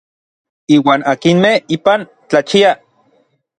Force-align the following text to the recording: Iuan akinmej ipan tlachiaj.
Iuan 0.77 1.01
akinmej 1.11 1.55
ipan 1.79 2.01
tlachiaj. 2.31 2.75